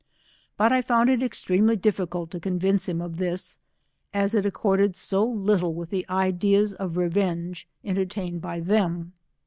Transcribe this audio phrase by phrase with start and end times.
[0.57, 3.59] But I found it extremely difficult to convince him of this,
[4.15, 9.13] as it accorded so little with the ideas of revenge enterlaiued by them.